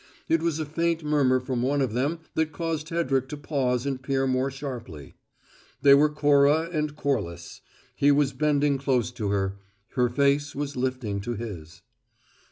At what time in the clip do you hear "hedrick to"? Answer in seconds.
2.89-3.37